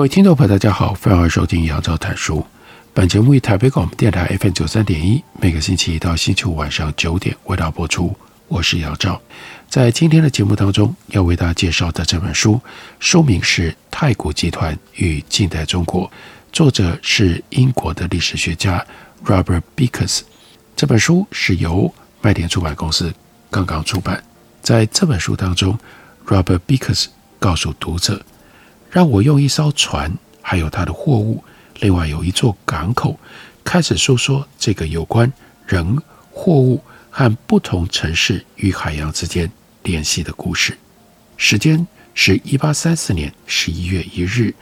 [0.00, 2.42] 各位听众朋友，大家好，欢迎收听杨照谈书。
[2.94, 8.16] 本节目以台北广播电台 FM 九三点一，每个星期一到星期五晚上九点为大家播出。
[8.48, 9.20] 我是杨照，
[9.68, 12.58] 在今天的节目当中要为大家介绍的这本书，
[12.98, 16.06] 书名是《太古集团与近代中国》，
[16.50, 18.82] 作者是英国的历史学家
[19.26, 20.22] Robert Beekes。
[20.74, 21.92] 这本书是由
[22.22, 23.12] 麦田出版公司
[23.50, 24.24] 刚刚出版。
[24.62, 25.78] 在这本书当中
[26.26, 28.24] ，Robert Beekes 告诉读者。
[28.90, 31.42] 让我用一艘船，还有它的货物，
[31.78, 33.18] 另外有一座港口，
[33.62, 35.32] 开始诉说这个有关
[35.64, 35.96] 人、
[36.32, 39.48] 货物和不同城市与海洋之间
[39.84, 40.76] 联系的故事。
[41.36, 44.52] 时间是一八三四年十一月一日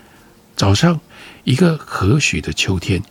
[0.55, 1.01] 早上，
[1.45, 3.03] 一个和煦的秋天，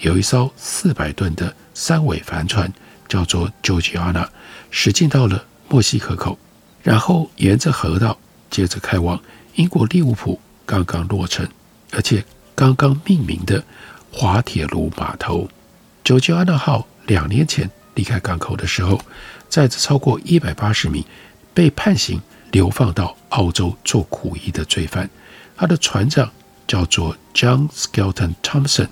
[0.00, 2.72] 有一艘四百吨的三桅帆船，
[3.08, 4.26] 叫做 Georgiana，
[4.70, 6.36] 驶进到了墨西哥口，
[6.82, 8.18] 然后沿着河道，
[8.50, 9.22] 接着开往
[9.54, 10.40] 英国利物浦。
[10.66, 11.48] 刚刚落成，
[11.92, 13.62] 而且刚刚命名的
[14.10, 15.48] 滑铁卢码头
[16.02, 19.00] “九吉安娜号”两年前离开港口的时候，
[19.48, 21.04] 载着超过一百八十名
[21.52, 22.20] 被判刑
[22.50, 25.08] 流放到澳洲做苦役的罪犯。
[25.56, 26.32] 他的船长
[26.66, 28.88] 叫做 John Skelton Thompson。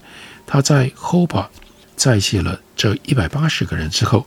[0.47, 1.49] 他在 Hobart
[1.97, 4.27] 载卸了这一百八十个人之后，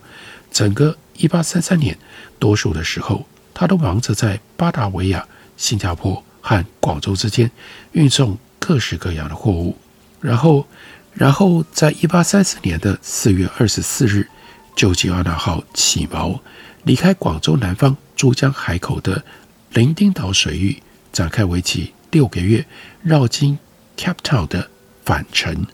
[0.52, 1.98] 整个一八三三年，
[2.40, 6.25] 多数的时候他都忙着在巴达维亚、新加坡。
[6.48, 7.50] 和广州之间
[7.94, 9.76] 运送各式各样的货物，
[10.22, 10.68] 然后，
[11.12, 14.30] 然后在一八三四年的四月二十四日，
[14.76, 16.40] 九吉安娜号起锚，
[16.84, 19.26] 离开广州南方珠江海口的
[19.72, 22.64] 伶仃岛水域，展开为期六个月
[23.02, 23.58] 绕经
[23.98, 24.70] Cape Town 的
[25.04, 25.66] 返程。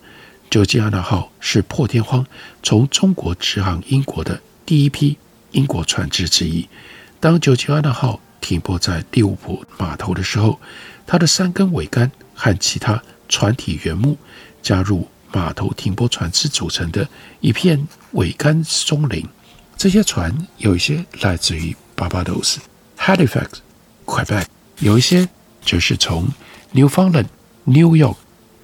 [0.49, 2.25] 九吉安娜号是破天荒
[2.63, 5.17] 从中国直航英国的第一批
[5.51, 6.69] 英国船只之一。
[7.19, 10.59] 当九吉安娜号停泊在利物浦码头的时候，
[11.07, 14.17] 它的三根桅杆和其他船体原木
[14.61, 17.07] 加入码头停泊船只组成的
[17.39, 19.25] 一片桅杆松林。
[19.77, 22.57] 这些船有一些来自于 Barbados、
[22.97, 23.47] Halifax、
[24.05, 24.45] Quebec，
[24.79, 25.29] 有一些
[25.63, 26.27] 则是从
[26.73, 27.27] Newfoundland、
[27.63, 28.17] New York、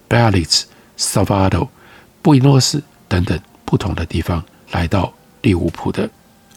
[0.09, 0.63] Belize、
[0.97, 1.69] Salvador、
[2.21, 6.09] 布宜诺斯等等不同的地方来到利物浦的。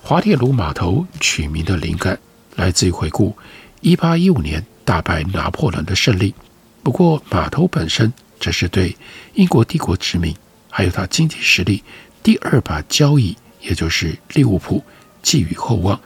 [0.03, 2.19] 滑铁卢码头取名的灵感。
[2.61, 3.35] 来自于回顾
[3.81, 6.35] 一八一五年大败拿破仑的胜利。
[6.83, 8.95] 不过，码头本身则是对
[9.33, 10.37] 英国帝国殖民
[10.69, 11.83] 还有它经济实力
[12.23, 14.85] 第二把交椅，也就是利物浦
[15.23, 15.99] 寄予厚望，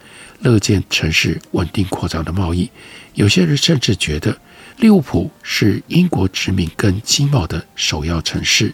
[0.42, 2.71] 乐见城市稳定扩张的贸易。
[3.15, 4.36] 有些人甚至觉得
[4.76, 8.72] 利物浦是英国殖民跟经贸的首要城市。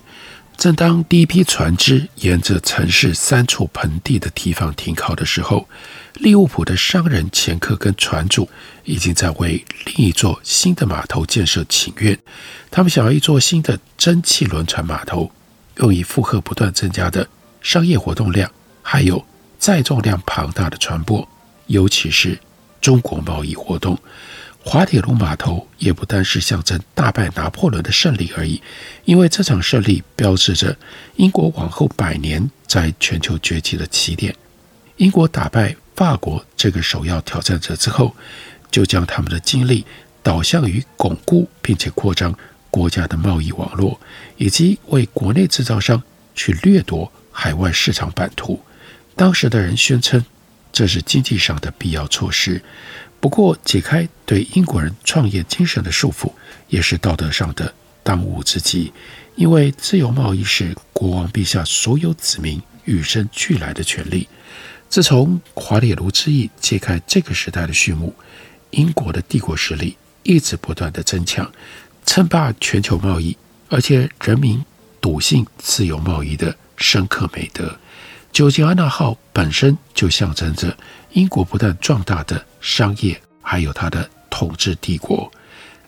[0.60, 5.66] 正当第一批船只沿着城市三处盆地的地方停靠的时候，
[6.16, 8.47] 利物浦的商人、前客跟船主
[8.84, 12.19] 已经在为另一座新的码头建设请愿。
[12.71, 15.32] 他们想要一座新的蒸汽轮船码头，
[15.78, 17.27] 用以负荷不断增加的
[17.62, 19.25] 商业活动量，还有
[19.59, 21.27] 载重量庞大的船舶，
[21.69, 22.38] 尤其是
[22.82, 23.98] 中国贸易活动。
[24.62, 28.60] 滑铁卢码头也不单是象征大败拿破仑的胜利而已，
[29.04, 30.76] 因为这场胜利标志着
[31.16, 34.34] 英国往后百年在全球崛起的起点。
[34.97, 38.15] 英国打败法国这个首要挑战者之后，
[38.71, 39.84] 就将他们的精力
[40.22, 42.34] 导向于巩固并且扩张
[42.71, 43.98] 国家的贸易网络，
[44.36, 46.03] 以及为国内制造商
[46.34, 48.60] 去掠夺海外市场版图。
[49.16, 50.22] 当时的人宣称，
[50.71, 52.62] 这是经济上的必要措施。
[53.21, 56.33] 不过，解开对英国人创业精神的束缚，
[56.69, 58.93] 也是道德上的当务之急。
[59.37, 64.27] 因为自由贸易是国王陛下所有子民与生俱来的权利。
[64.89, 68.15] 自从滑铁卢之役揭开这个时代的序幕，
[68.71, 71.51] 英国的帝国实力一直不断的增强，
[72.05, 73.37] 称霸全球贸易，
[73.69, 74.65] 而且人民
[75.01, 77.78] 笃信自由贸易的深刻美德。
[78.33, 80.77] 九吉安娜号本身就象征着
[81.12, 85.30] 英国不断壮大的商业，还有它的统治帝国。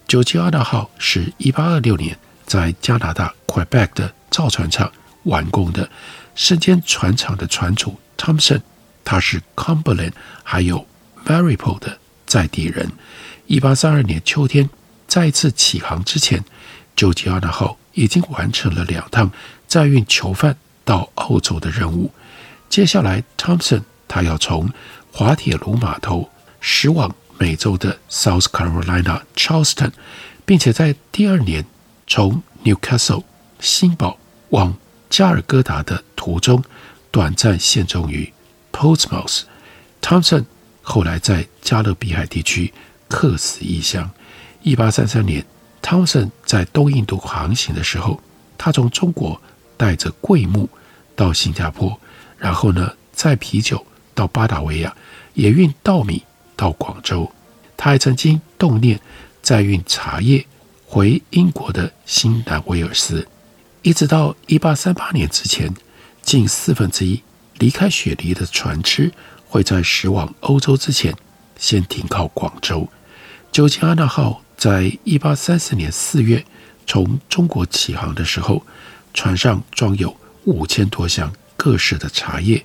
[0.09, 4.91] 九吉安娜号是一八二六年在加拿大 Quebec 的造船厂
[5.25, 5.89] 完工的。
[6.35, 8.63] 身兼船厂的船主 Thompson，
[9.05, 10.87] 他是 Cumberland 还有
[11.27, 12.91] Marripole 的在地人。
[13.47, 14.71] 一八三二年秋天
[15.07, 16.43] 再次起航之前，
[16.97, 19.31] 旧吉安娜号已经完成了两趟
[19.67, 22.11] 载运囚犯到澳洲的任务。
[22.71, 24.71] 接下来，Thompson 他要从
[25.13, 26.31] 滑铁卢码头
[26.61, 29.93] 驶往美洲的 South Carolina Charleston，
[30.45, 31.65] 并且在第二年
[32.07, 33.25] 从 Newcastle
[33.61, 34.19] 新堡
[34.49, 34.75] 往
[35.11, 36.65] 加尔各答的途中，
[37.11, 38.33] 短暂陷中于
[38.73, 39.43] Portsmouth。
[40.01, 40.47] Thompson
[40.81, 42.73] 后来在加勒比海地区
[43.09, 44.11] 客死异乡。
[44.63, 45.45] 一八三三年
[45.83, 48.21] ，Thompson 在东印度航行的时候，
[48.57, 49.41] 他从中国
[49.77, 50.69] 带着桂木
[51.15, 52.01] 到新加坡。
[52.39, 54.95] 然后呢，载啤酒到巴达维亚，
[55.35, 56.23] 也运稻米
[56.57, 57.31] 到广州。
[57.77, 59.01] 他还曾经动念
[59.43, 60.47] 再运茶叶
[60.87, 63.27] 回英国的新南威尔斯，
[63.83, 65.75] 一直到一八三八年之前，
[66.23, 67.23] 近四分之一
[67.59, 69.13] 离开雪梨的船只
[69.49, 71.15] 会在驶往欧洲之前
[71.59, 72.89] 先停靠广州。
[73.51, 76.45] 酒精安娜号在一八三四年四月
[76.87, 78.65] 从中国启航的时候，
[79.13, 81.33] 船上装有五千多箱。
[81.55, 82.65] 各式的茶叶，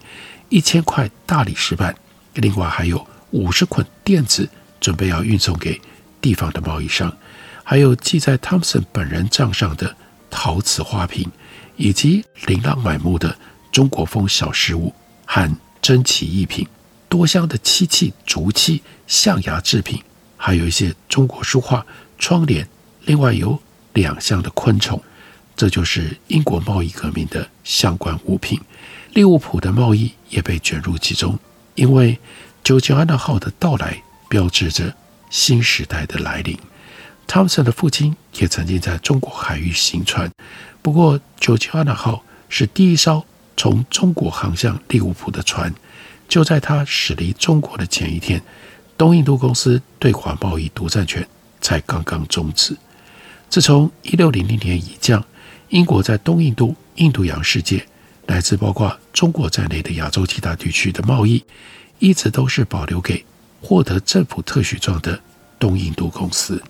[0.49, 1.95] 一千块大理石板，
[2.35, 4.49] 另外还有五十捆垫子，
[4.79, 5.79] 准备要运送给
[6.21, 7.15] 地方的贸易商，
[7.63, 9.95] 还有记在汤姆森本人账上的
[10.29, 11.29] 陶瓷花瓶，
[11.75, 13.37] 以及琳琅满目的
[13.71, 14.93] 中国风小饰物
[15.25, 16.67] 和珍奇异品，
[17.09, 20.01] 多箱的漆器、竹器、象牙制品，
[20.37, 21.85] 还有一些中国书画、
[22.17, 22.67] 窗帘，
[23.05, 23.61] 另外有
[23.93, 25.01] 两箱的昆虫。
[25.55, 28.61] 这就是英国贸易革命的相关物品，
[29.13, 31.37] 利物浦的贸易也被卷入其中，
[31.75, 32.19] 因为
[32.63, 34.93] 旧金安娜号的到来标志着
[35.29, 36.57] 新时代的来临。
[37.25, 40.31] 汤姆森的父亲也曾经在中国海域行船，
[40.81, 43.25] 不过旧金安娜号是第一艘
[43.55, 45.73] 从中国航向利物浦的船。
[46.29, 48.41] 就在他驶离中国的前一天，
[48.97, 51.27] 东印度公司对华贸易独占权
[51.61, 52.77] 才刚刚终止。
[53.49, 55.23] 自从一六零零年以降。
[55.69, 57.85] 英国在东印度、印度洋世界，
[58.27, 61.43] 乃至包括中国在内的亚洲其他地区的贸易，
[61.97, 63.25] 一直都是保留给
[63.61, 65.19] 获得政府特许状的
[65.57, 66.61] 东印度公司。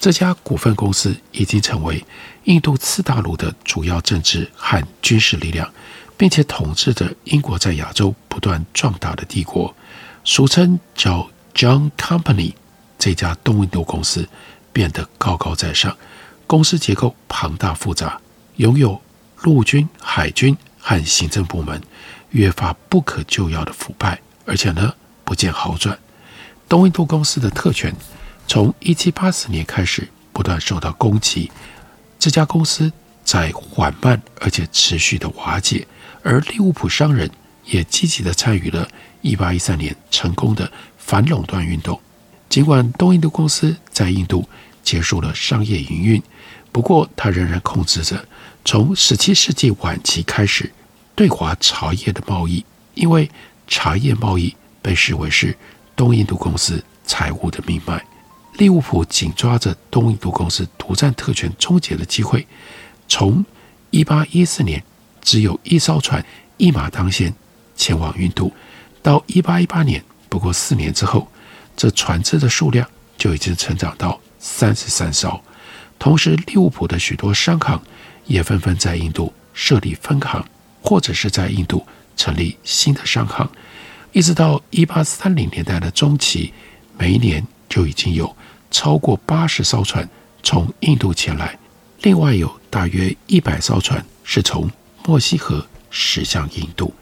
[0.00, 2.04] 这家股份公司已经成为
[2.44, 5.72] 印度次大陆的主要政治和军事力量，
[6.16, 9.74] 并且统治着英国在亚洲不断壮大的帝国。
[10.24, 12.54] 俗称叫 John Company，
[12.98, 14.28] 这家东印度公司
[14.72, 15.96] 变得高高在上，
[16.46, 18.20] 公司结构庞大复杂。
[18.56, 19.00] 拥有
[19.42, 21.80] 陆军、海军和行政部门，
[22.32, 24.92] 越发不可救药的腐败，而且呢
[25.24, 25.98] 不见好转。
[26.68, 27.94] 东印度公司的特权
[28.46, 31.50] 从一七八四年开始不断受到攻击，
[32.18, 32.92] 这家公司
[33.24, 35.86] 在缓慢而且持续的瓦解，
[36.22, 37.30] 而利物浦商人
[37.64, 38.86] 也积极的参与了
[39.22, 41.98] 一八一三年成功的反垄断运动。
[42.50, 44.46] 尽管东印度公司在印度
[44.82, 46.22] 结束了商业营运，
[46.74, 48.26] 不过它仍然控制着。
[48.64, 50.72] 从十七世纪晚期开始，
[51.14, 53.30] 对华茶叶的贸易，因为
[53.68, 55.56] 茶叶贸易被视为是
[55.94, 58.04] 东印度公司财务的命脉。
[58.54, 62.44] 利物浦紧抓着东印度公司独占特权终结的机会，
[63.06, 63.44] 从
[63.90, 64.82] 一八一四年
[65.22, 66.24] 只有一艘船
[66.56, 67.32] 一马当先
[67.76, 68.52] 前往印度，
[69.00, 71.28] 到一八一八年，不过四年之后，
[71.76, 72.84] 这船只的数量
[73.16, 75.40] 就已经成长到三十三艘。
[75.98, 77.80] 同时，利物浦的许多商行。
[78.26, 80.42] 也纷纷在印度设立分行，
[80.80, 81.86] 或者是在印度
[82.16, 83.46] 成立新的商行，
[84.12, 86.50] 一直到一八三零年代的中期，
[86.96, 88.34] 每一年就已经有
[88.70, 90.08] 超过八十艘船
[90.42, 91.58] 从印度前来，
[92.00, 94.70] 另外有大约一百艘船是从
[95.04, 96.94] 墨西哥驶向印度。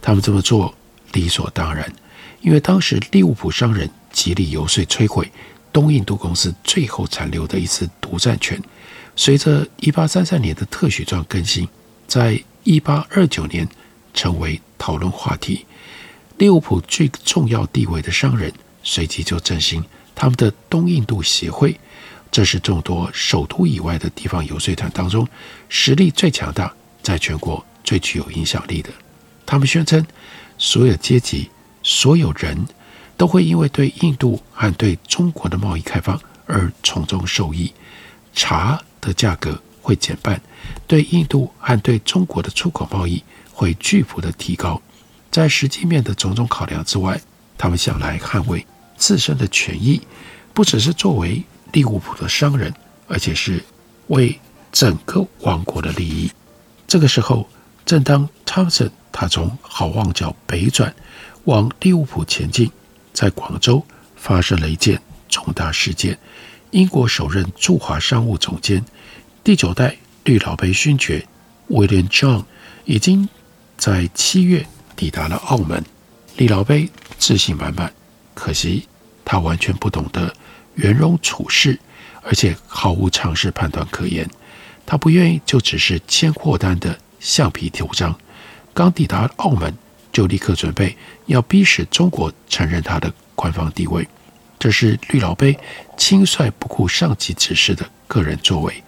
[0.00, 0.72] 他们这么做
[1.12, 1.92] 理所当然，
[2.40, 5.28] 因为当时利物浦商人极力游说摧毁
[5.78, 8.60] 东印度公司最后残留的一次独占权。
[9.14, 11.68] 随着1833年的特许状更新，
[12.08, 13.68] 在1829年
[14.12, 15.64] 成为讨论话题。
[16.38, 19.84] 利物浦最重要地位的商人随即就振兴
[20.16, 21.78] 他们的东印度协会，
[22.32, 25.28] 这是众多首都以外的地方游说团当中
[25.68, 28.90] 实力最强大、在全国最具有影响力的。
[29.46, 30.04] 他们宣称，
[30.58, 31.48] 所有阶级、
[31.84, 32.66] 所有人
[33.18, 37.70] 都会因为对印度和对中国的贸易开放而从中受益。
[38.32, 38.80] 茶。
[39.00, 40.42] 的价格会减半，
[40.88, 43.22] 对印度和对中国的出口贸易
[43.52, 44.82] 会巨幅的提高。
[45.30, 47.18] 在实际面的种种考量之外，
[47.56, 50.02] 他们想来捍卫自身的权益，
[50.52, 52.74] 不只是作为利物浦的商人，
[53.06, 53.64] 而且是
[54.08, 54.36] 为
[54.72, 56.28] 整个王国的利益。
[56.88, 57.48] 这个时候，
[57.86, 60.92] 正当汤森他从好望角北转
[61.44, 62.68] 往利物浦前进，
[63.18, 63.84] 在广州
[64.14, 66.16] 发生了一件重大事件。
[66.70, 68.84] 英国首任驻华商务总监、
[69.42, 71.26] 第九代绿老杯勋爵
[71.68, 72.44] William John
[72.84, 73.28] 已经
[73.76, 75.84] 在七月抵达了澳门。
[76.36, 77.92] 李老杯自信满满，
[78.34, 78.86] 可惜
[79.24, 80.32] 他完全不懂得
[80.76, 81.76] 圆融处事，
[82.22, 84.30] 而且毫无常识判断可言。
[84.86, 88.16] 他不愿意就只是签货单的橡皮图章。
[88.72, 89.74] 刚抵达澳门，
[90.18, 90.96] 就立刻准备
[91.26, 94.04] 要逼使中国承认他的官方地位。
[94.58, 95.56] 这是绿老杯
[95.96, 98.82] 轻率不顾上级指示的个人作为，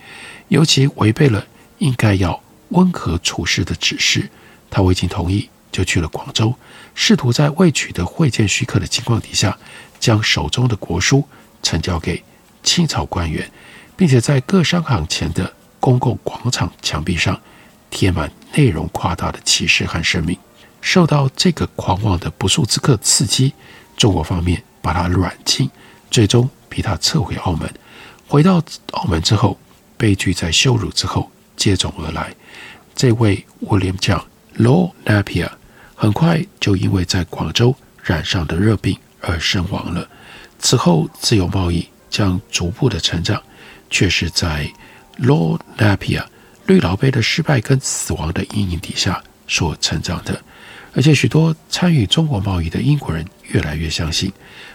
[0.49, 1.47] 尤其违背了
[1.79, 4.29] 应该要温和处事的指示。
[4.69, 6.53] 他未经同意就去了广州，
[6.97, 9.57] 试图在未取得会见许可的情况底下，
[10.01, 11.25] 将手中的国书
[11.63, 12.21] 呈交给
[12.65, 13.49] 清朝官员，
[13.97, 17.41] 并且在各商行前的公共广场墙壁上
[17.89, 20.37] 贴满内容夸大的启事和声明。
[20.81, 23.53] 受到这个狂妄的不速之客刺激，
[23.97, 24.63] 中国方面。
[24.83, 25.69] 把他软禁，
[26.11, 27.71] 最终逼他撤回澳门。
[28.27, 29.59] 回到澳门之后，
[29.99, 32.35] 悲剧在羞辱之后接踵而来。
[32.95, 34.23] 这位 William John
[34.57, 35.51] Lord Napier
[35.95, 40.09] 很快就因为在广州染上的热病而身亡了。
[40.59, 43.43] 此后，自由贸易将逐步的成长，
[43.91, 44.67] 却是在
[45.19, 46.25] Lord Napier
[46.65, 50.43] 绿老杯的失败跟死亡的阴影底下所成长的。
[50.93, 54.33] 而且，许多参与中国贸易的英国人越来越相信。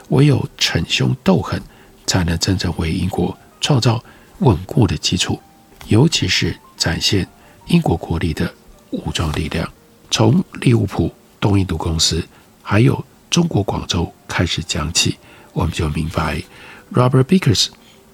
[0.10, 1.60] 唯有逞凶斗狠，
[2.06, 4.04] 才能真正为英国创造
[4.40, 5.42] 稳固的基础，
[5.88, 7.28] 尤其是展现
[7.68, 8.54] 英国国力的
[8.92, 9.68] 武装力量。
[10.12, 12.24] 从利物浦东印度公司，
[12.62, 15.18] 还有中国广州开始讲起，
[15.54, 16.42] 我们就明白
[16.94, 17.70] ，Robert Bickers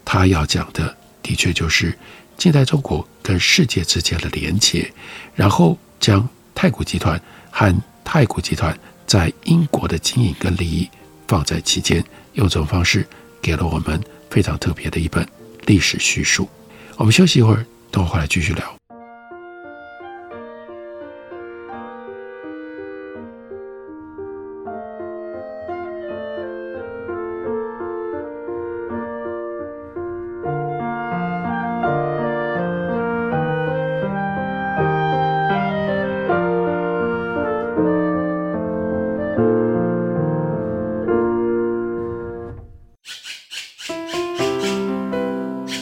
[0.06, 2.00] 他要讲的，的确就是
[2.38, 4.92] 近代中国跟世界之间的连结，
[5.36, 10.90] 然后将太古集团和太古集团在英国的经营跟利益。
[11.28, 12.04] 放在其间，
[12.34, 13.08] 用这种方式
[13.42, 13.98] 给了我们
[14.30, 15.26] 非常特别的一本
[15.66, 16.46] 历史叙述。
[16.98, 18.81] 我们休息一会儿，等会回来继续聊。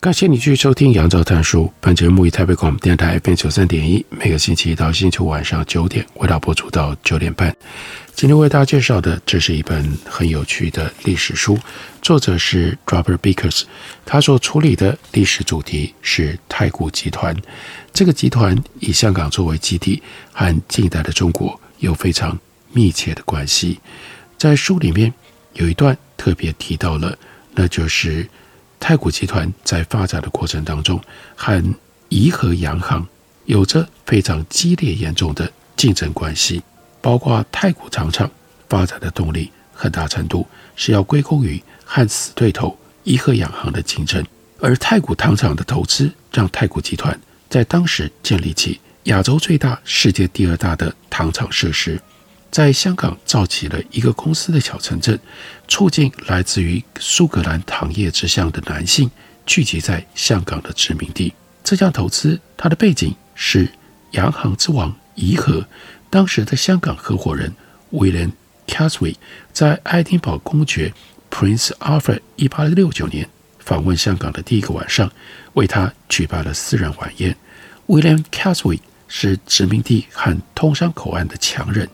[0.00, 1.64] 感谢你继续收听《杨照探书》。
[1.78, 7.54] 本节目以台北广播电台 FM 九三点一，每个星期一到星期五晚上九点，为大家播出到九点半。
[8.14, 11.58] 今天为大家介绍的，这是一本很有趣的历史书，
[12.00, 13.64] 作者是 Robert Bickers，。
[14.06, 17.36] 他所处理的历史主题是太古集团。
[17.92, 20.02] 这个集团以香港作为基地，
[20.32, 22.38] 和近代的中国有非常
[22.72, 23.78] 密切的关系。
[24.38, 25.12] 在书里面
[25.52, 27.18] 有一段特别提到了，
[27.54, 28.26] 那就是。
[28.80, 31.00] 太古集团在发展的过程当中，
[31.36, 31.62] 和
[32.08, 33.06] 怡和洋行
[33.44, 36.60] 有着非常激烈严重的竞争关系。
[37.02, 38.28] 包括太古糖厂
[38.68, 44.24] 发展的动力，很大程度是要归功于和死对头怡和洋行的竞争。
[44.60, 47.18] 而太古糖厂的投资，让太古集团
[47.48, 52.00] 在当时建立起亚洲最大、世界第二大的糖厂设施。
[52.50, 55.18] 在香港造起了一个公司的小城镇，
[55.68, 59.10] 促进来自于苏格兰糖业之乡的男性
[59.46, 61.32] 聚集在香港的殖民地。
[61.62, 63.70] 这项投资它的背景是
[64.12, 65.64] 洋行之王颐和
[66.08, 67.54] 当时的香港合伙人
[67.92, 68.32] William
[68.66, 69.14] Caswell
[69.52, 70.92] 在爱丁堡公爵
[71.30, 73.28] Prince Alfred 一八六九年
[73.58, 75.12] 访问香港的第一个晚上，
[75.52, 77.36] 为他举办了私人晚宴。
[77.86, 81.88] William Caswell 是殖民地和通商口岸的强人。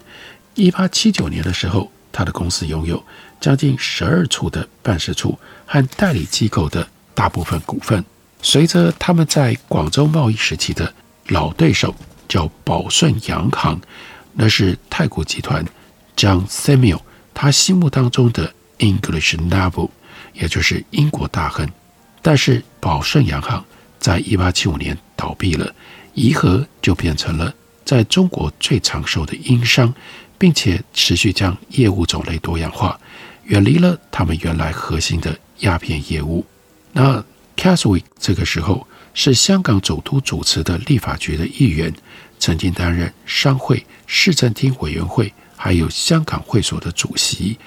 [0.56, 3.04] 一八七九年的时候，他的公司拥有
[3.38, 8.02] 将近十二处的办事处和代理机构的大部分股份。
[8.40, 10.92] 随着他们在广州贸易时期的
[11.26, 11.94] 老对手
[12.26, 13.78] 叫宝顺洋行，
[14.32, 15.62] 那是太古集团
[16.16, 17.00] John Samuel
[17.34, 19.90] 他心目当中的 English Noble，
[20.32, 21.68] 也就是英国大亨。
[22.22, 23.62] 但是宝顺洋行
[23.98, 25.74] 在一八七五年倒闭了，
[26.14, 29.92] 颐和就变成了在中国最长寿的英商，
[30.38, 32.98] 并且持续将业务种类多样化，
[33.44, 36.44] 远离了他们原来核心的鸦片业务。
[36.92, 37.24] 那
[37.56, 41.94] Caswell 这个时候是香港总督主持的立法局的议员，
[42.38, 47.58] 曾经担任商会市政厅委员会，还有香港会所的主席。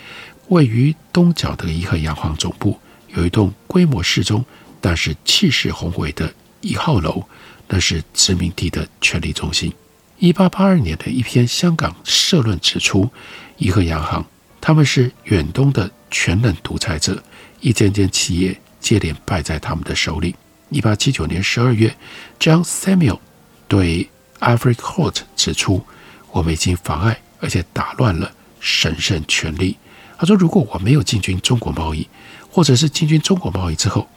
[0.50, 2.80] 位于东角的颐和洋行总部
[3.16, 4.44] 有一栋规模适中，
[4.82, 7.24] 但是气势宏伟的一号楼，
[7.68, 9.72] 那是殖民地的权力中心。
[10.20, 13.10] 一八八二年的一篇香港社论指出，
[13.58, 14.26] 怡和洋行
[14.60, 17.24] 他们是远东的全能独裁者，
[17.62, 18.60] 一间间企业。
[18.82, 20.34] 接连败在他们的手里。
[20.70, 21.94] 一八七九年十二月
[22.40, 23.20] ，John Samuel
[23.68, 24.10] 对
[24.40, 25.86] Ivory Court 指出
[26.32, 29.78] ：“我们已经妨碍而且打乱了神圣权利。”
[30.18, 32.08] 他说：“如果我没有进军中国贸易，
[32.50, 34.08] 或者是进军中国贸易之后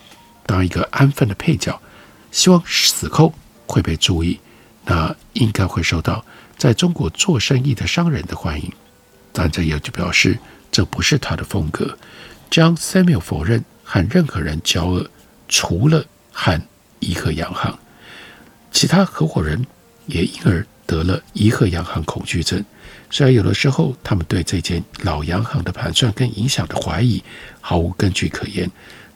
[0.47, 1.81] 当一个安分的配角，
[2.31, 3.35] 希望死后
[3.67, 4.39] 会被注意，
[4.85, 6.25] 那应该会受到
[6.57, 8.73] 在中国做生意的商人的欢迎。
[9.33, 10.39] 但这也就表示
[10.71, 11.97] 这不是他的风格。
[12.51, 13.65] ”John Samuel 否认。
[13.85, 15.11] 和任何人交恶，
[15.49, 16.59] 除了和
[17.01, 17.79] 颐和洋行，
[18.71, 19.67] 其他合伙人
[20.07, 22.65] 也因而得了颐和洋行恐惧症。
[23.11, 27.23] 虽然有的时候他们对这间老洋行的盘算跟影响的怀疑
[27.61, 28.71] 毫无根据可言，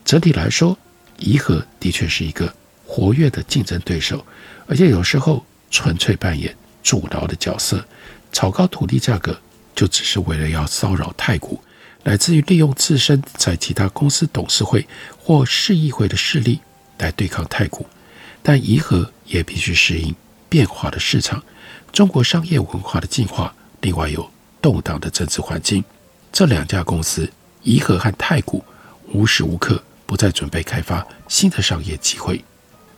[0.04, 0.76] 整体来说，
[1.20, 2.52] 颐和的确是一个
[2.84, 4.26] 活跃的竞争对手，
[4.66, 7.84] 而且有时候纯粹扮演阻挠的角色，
[8.32, 9.40] 炒高土地价格
[9.74, 11.62] 就只是为了要骚扰太古。
[12.04, 14.86] 乃至于利用自身在其他公司董事会
[15.18, 16.60] 或市议会的势力
[16.98, 17.84] 来对抗太古，
[18.44, 20.14] 但颐和也必须适应
[20.48, 21.42] 变化的市场、
[21.90, 24.30] 中国商业文化的进化，另外有
[24.62, 25.82] 动荡的政治环境。
[26.30, 27.28] 这两家公司，
[27.64, 28.64] 颐和和太古，
[29.12, 32.44] 无时无刻不在准备开发新的商业机会。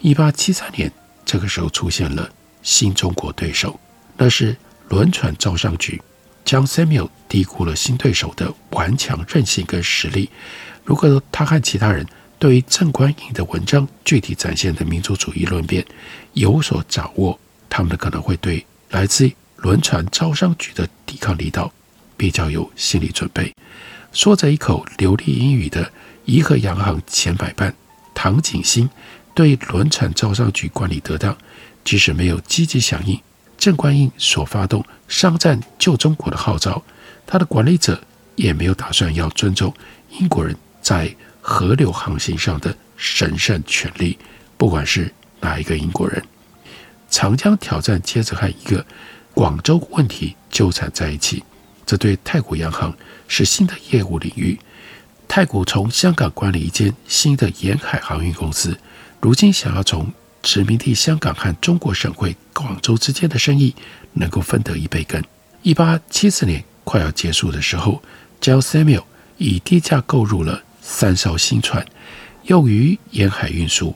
[0.00, 0.92] 一八七三年，
[1.24, 2.30] 这个时候出现了
[2.68, 3.80] 新中国对手，
[4.18, 4.54] 那是
[4.90, 5.98] 轮船招商局。
[6.44, 10.28] 将 Samuel 低估了新对手的顽强韧性跟实力。
[10.84, 12.06] 如果他和其他人
[12.38, 15.82] 对于郑观应的文章具体展现的民族主义论辩
[16.34, 17.38] 有所掌握，
[17.70, 21.72] 他们可能会对来自轮船招商局的抵抗力道
[22.18, 23.50] 比较有心理准备。
[24.12, 25.90] 说着一口流利英语的
[26.26, 27.74] 颐和洋行前百办
[28.14, 28.86] 唐景忻
[29.34, 31.34] 对轮船招商局管理得当，
[31.88, 33.18] 即使没有积极响应。
[33.56, 36.82] 郑观应所发动商战救中国的号召，
[37.26, 37.98] 他的管理者
[38.36, 39.72] 也没有打算要尊重
[40.20, 44.18] 英国人在河流航行上的神圣权利，
[44.58, 46.22] 不管是哪一个英国人。
[47.08, 48.84] 长江挑战接着和一个
[49.32, 51.42] 广州问题纠缠在一起，
[51.86, 52.94] 这对太古洋行
[53.28, 54.58] 是新的业务领域。
[55.26, 58.78] 太古从香港管理一间新的沿海航运公司，
[59.22, 60.12] 如今想要从
[60.48, 63.74] 殖民地香港和中国省会广州之间的生意
[64.14, 65.22] 能够分得一杯羹。
[65.60, 68.02] 一八七四年快要结束的时候
[68.40, 69.04] ，John Samuel
[69.36, 71.84] 以低价购入了三艘新船，
[72.44, 73.94] 用于沿海运输。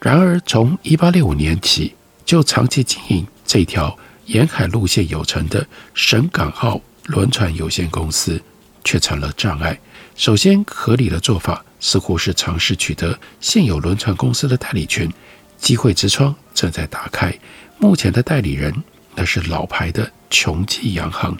[0.00, 8.42] 然而，从一八六五年起，就长期经营这条沿海路线有成的省港澳轮船有限公司
[8.82, 9.78] 却成了障碍。
[10.16, 15.06] 首先，合理的做法似乎是尝试取得现有轮船公司的代理权。
[15.62, 17.32] 机会之窗正在打开，
[17.78, 18.74] 目前的代理人
[19.14, 21.38] 那是老牌的琼记洋行，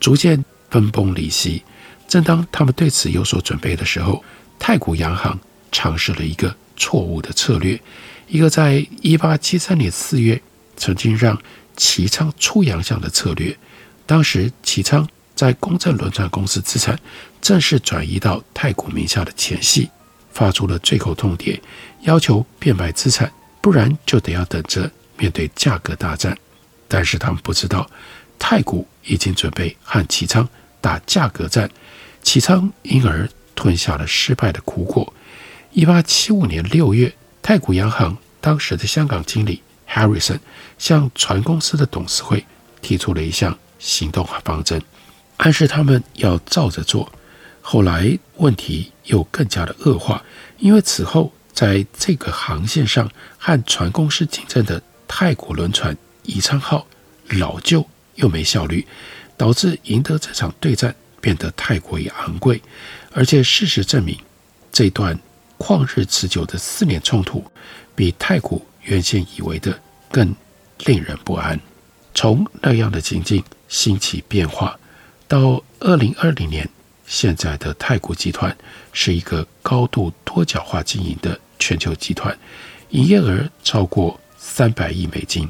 [0.00, 1.62] 逐渐分崩离析。
[2.08, 4.24] 正当他们对此有所准备的时候，
[4.58, 5.38] 太古洋行
[5.70, 7.80] 尝试了一个错误的策略，
[8.26, 10.42] 一个在一八七三年四月
[10.76, 11.40] 曾经让
[11.76, 13.56] 启昌出洋相的策略。
[14.04, 16.98] 当时启昌在公正轮船公司资产
[17.40, 19.88] 正式转移到太古名下的前夕，
[20.32, 21.60] 发出了最后通牒，
[22.00, 23.32] 要求变卖资产。
[23.60, 26.36] 不然就得要等着面对价格大战，
[26.88, 27.88] 但是他们不知道，
[28.38, 30.48] 太古已经准备和启昌
[30.80, 31.70] 打价格战，
[32.22, 35.12] 启昌因而吞下了失败的苦果。
[35.72, 40.40] 一八七五年六月，太古洋行当时的香港经理 Harrison
[40.78, 42.44] 向船公司的董事会
[42.80, 44.82] 提出了一项行动方针，
[45.36, 47.12] 暗示他们要照着做。
[47.60, 50.24] 后来问题又更加的恶化，
[50.58, 53.08] 因为此后在这个航线上
[53.42, 56.86] 和船公司竞争的泰国轮船宜昌号
[57.30, 57.84] 老旧
[58.16, 58.86] 又没效率，
[59.38, 62.60] 导致赢得这场对战变得太过于昂贵。
[63.12, 64.16] 而且事实证明，
[64.70, 65.18] 这段
[65.58, 67.42] 旷日持久的四年冲突，
[67.96, 69.80] 比太古原先以为的
[70.12, 70.34] 更
[70.84, 71.58] 令人不安。
[72.14, 74.78] 从那样的情境兴起变化，
[75.26, 76.68] 到二零二零年，
[77.06, 78.54] 现在的泰国集团
[78.92, 82.36] 是一个高度多角化经营的全球集团，
[82.90, 85.48] 营业额超过三百亿美金，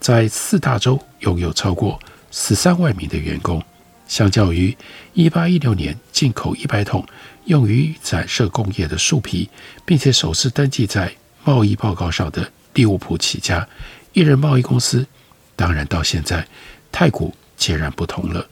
[0.00, 3.62] 在四大洲拥有超过十三万名的员工。
[4.06, 4.74] 相较于
[5.12, 7.06] 一八一六年进口一百桶
[7.44, 9.50] 用于染色工业的树皮，
[9.84, 13.68] 并且首次登记在贸易报告上的利物浦起家
[14.14, 15.06] 一人贸易公司，
[15.54, 16.46] 当然到现在
[16.90, 18.48] 太古截然不同了。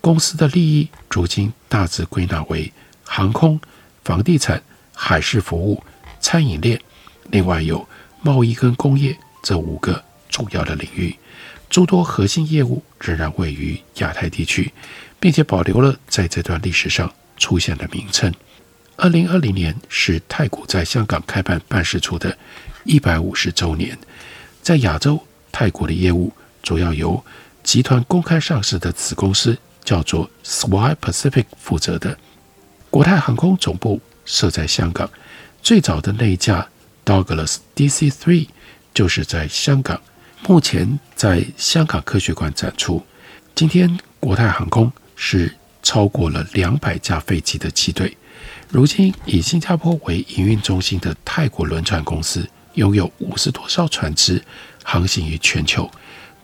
[0.00, 2.72] 公司的利益如今大致归纳为
[3.04, 3.60] 航空、
[4.02, 4.60] 房地产、
[4.92, 5.80] 海事服务、
[6.18, 6.80] 餐饮链，
[7.30, 7.86] 另外有
[8.22, 11.16] 贸易跟工业这五个重要的领域。
[11.68, 14.72] 诸多核心业务仍然位于亚太地区，
[15.18, 18.32] 并且保留了在这段历史上出现的名称。
[18.96, 22.38] 二零二零年是太古在香港开办办事处的
[22.84, 23.98] 一百五十周年。
[24.62, 27.22] 在亚洲，太古的业务主要由
[27.62, 32.16] 集团公开上市的子公司叫做 Swire Pacific 负责的。
[32.90, 35.10] 国泰航空总部设在香港，
[35.62, 36.66] 最早的那一架
[37.06, 38.48] Douglas DC-3
[38.92, 39.98] 就是在香港。
[40.46, 43.02] 目前在香港科学馆展出。
[43.54, 48.14] 今天，国泰航空是超过了两百架飞机的机队。
[48.68, 54.42] 如今，以新加坡为营运中心的泰国轮船公司，拥有五十多艘船只，
[54.84, 55.90] 航行于全球。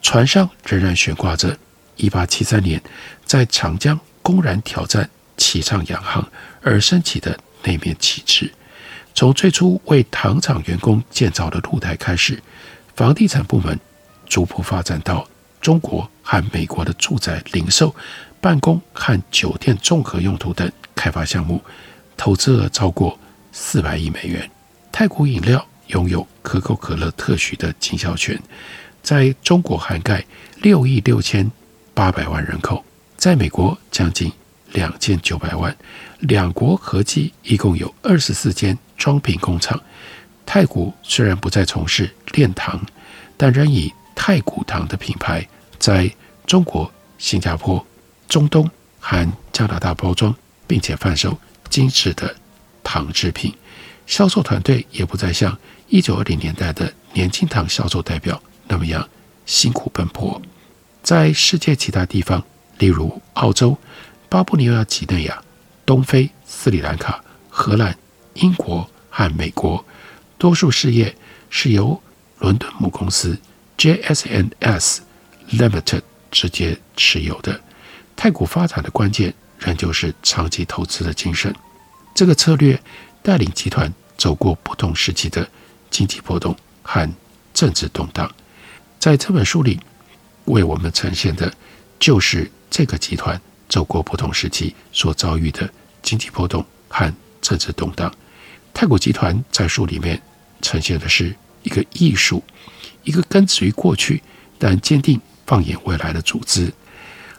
[0.00, 1.56] 船上仍然悬挂着
[1.98, 2.82] 1873年
[3.24, 6.26] 在长江公然挑战启畅洋行
[6.62, 8.52] 而升起的那面旗帜。
[9.14, 12.42] 从最初为糖厂员工建造的露台开始，
[12.96, 13.78] 房地产部门。
[14.24, 15.28] 逐步发展到
[15.60, 17.94] 中国和美国的住宅、零售、
[18.40, 21.60] 办公和酒店综合用途等开发项目，
[22.16, 23.18] 投资额超过
[23.52, 24.50] 四百亿美元。
[24.90, 28.40] 太古饮料拥有可口可乐特许的经销权，
[29.02, 30.24] 在中国涵盖
[30.62, 31.52] 六亿六千
[31.92, 32.82] 八百万人口，
[33.18, 34.32] 在美国将近
[34.72, 35.76] 两千九百万，
[36.20, 39.82] 两国合计一共有二十四间装品工厂。
[40.46, 42.80] 太古虽然不再从事炼糖，
[43.36, 45.44] 但仍以太古糖的品牌
[45.76, 46.08] 在
[46.46, 46.88] 中国、
[47.18, 47.84] 新加坡、
[48.28, 50.32] 中东和加拿大包装，
[50.68, 51.36] 并且贩售
[51.68, 52.32] 精致的
[52.84, 53.52] 糖制品。
[54.06, 59.08] 销售团队也不再像一九二零年代的年轻糖销售代表那么样
[59.46, 60.40] 辛苦奔波。
[61.02, 62.44] 在世界其他地方，
[62.78, 63.76] 例如澳洲、
[64.28, 65.42] 巴布纽亚几内亚、
[65.84, 67.96] 东非、斯里兰卡、荷兰、
[68.34, 69.84] 英国和美国，
[70.38, 71.14] 多数事业
[71.50, 72.00] 是由
[72.38, 73.38] 伦敦母公司。
[73.76, 75.02] J S N S
[75.50, 77.60] Limited 直接持有的。
[78.14, 81.52] 太古发展的关键仍旧是长期投资的精神。
[82.14, 82.80] 这个策略
[83.22, 85.48] 带领集团走过不同时期的
[85.90, 87.10] 经济波动和
[87.52, 88.30] 政治动荡。
[89.00, 89.80] 在这本书里，
[90.44, 91.52] 为我们呈现的
[91.98, 95.68] 就是这个集团走过不同时期所遭遇的
[96.02, 98.12] 经济波动和政治动荡。
[98.74, 100.20] 太古集团在书里面
[100.60, 102.42] 呈现的是一个艺术。
[103.04, 104.22] 一个根植于过去
[104.58, 106.72] 但坚定放眼未来的组织，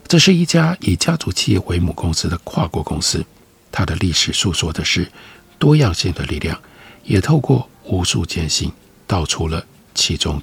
[0.07, 3.25] 这是一家以家族企业为母公司的跨国公司。
[3.71, 5.09] 它的历史诉说的是
[5.57, 6.59] 多样性的力量，
[7.05, 8.69] 也透过无数艰辛
[9.07, 9.65] 道出了
[9.95, 10.41] 其中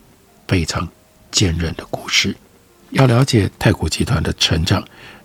[0.48, 0.88] 非常
[1.30, 2.34] 坚韧的故事。
[2.90, 4.82] 要了解太古集团的成长，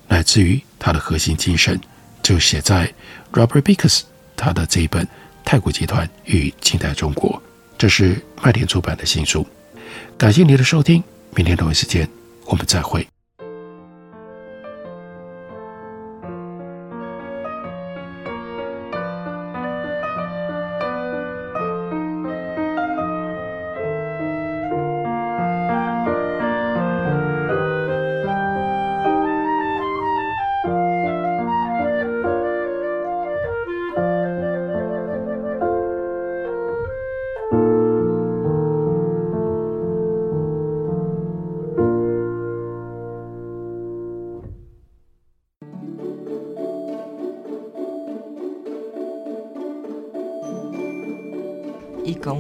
[0.10, 1.80] 乃至于它的核心精神，
[2.22, 2.94] 就写在
[3.32, 4.02] Robert Bickers
[4.36, 5.06] 他的这一本
[5.46, 7.30] 《太古集团与近代中国》，
[7.78, 9.46] 这是麦田出版的新书。
[10.18, 11.04] 感谢您的收听，
[11.36, 12.10] 明天同一时间
[12.46, 13.08] 我们再会。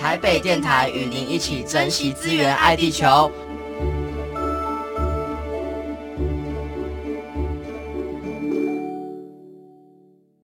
[0.00, 3.30] 台北电台与您一起珍惜资源，爱地球。